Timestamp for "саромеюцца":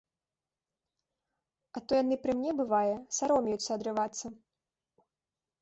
3.19-3.69